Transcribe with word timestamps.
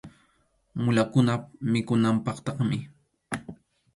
Mulakunap 0.83 1.43
mikhunanpaqtaqmi. 1.71 2.79